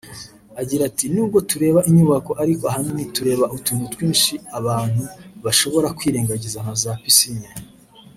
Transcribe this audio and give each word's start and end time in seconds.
Agira 0.61 0.83
ati 0.89 1.05
"N’ubwo 1.13 1.37
tureba 1.49 1.79
inyubako 1.89 2.31
ariko 2.43 2.63
ahanini 2.65 3.05
tureba 3.15 3.45
utuntu 3.57 3.83
twinshi 3.93 4.33
abantu 4.59 5.03
bashobora 5.45 5.87
kwirengagiza 5.97 6.57
nka 6.63 6.75
za 6.81 6.93
piscine 7.03 7.47